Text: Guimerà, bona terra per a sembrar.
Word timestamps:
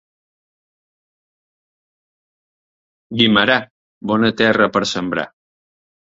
Guimerà, 3.19 3.57
bona 4.13 4.31
terra 4.41 4.69
per 4.79 4.81
a 4.87 4.89
sembrar. 4.93 5.27